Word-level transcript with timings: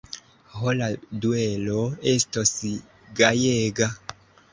Ho, 0.51 0.71
la 0.77 0.85
duelo 1.25 1.75
estos 2.13 2.55
gajega! 3.21 3.91